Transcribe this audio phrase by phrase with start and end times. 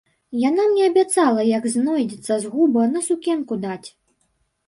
[0.43, 3.89] Яна мне абяцала, як знойдзецца згуба, на сукенку даць.